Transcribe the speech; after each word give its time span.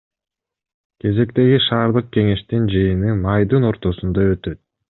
Кезектеги 1.03 1.59
шаардык 1.67 2.09
кеңештин 2.17 2.67
жыйыны 2.75 3.15
майдын 3.23 3.73
ортосунда 3.73 4.29
өтөт. 4.35 4.63